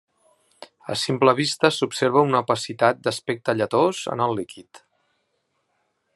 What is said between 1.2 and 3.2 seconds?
vista s'observa una opacitat